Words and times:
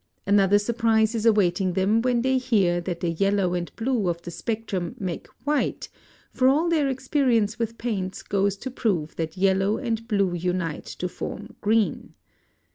Another 0.25 0.57
surprise 0.57 1.13
is 1.13 1.27
awaiting 1.27 1.73
them 1.73 2.01
when 2.01 2.23
they 2.23 2.39
hear 2.39 2.81
that 2.81 3.01
the 3.01 3.11
yellow 3.11 3.53
and 3.53 3.71
blue 3.75 4.07
of 4.09 4.19
the 4.23 4.31
spectrum 4.31 4.95
make 4.97 5.27
white, 5.43 5.89
for 6.31 6.47
all 6.47 6.69
their 6.69 6.87
experience 6.89 7.59
with 7.59 7.77
paints 7.77 8.23
goes 8.23 8.57
to 8.57 8.71
prove 8.71 9.15
that 9.17 9.37
yellow 9.37 9.77
and 9.77 10.07
blue 10.07 10.33
unite 10.33 10.85
to 10.85 11.07
form 11.07 11.55
green. 11.61 12.15